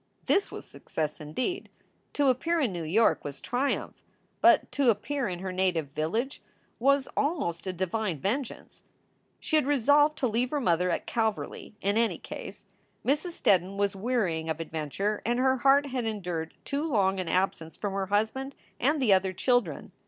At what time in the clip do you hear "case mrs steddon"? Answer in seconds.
12.17-13.77